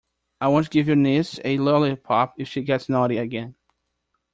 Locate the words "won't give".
0.47-0.87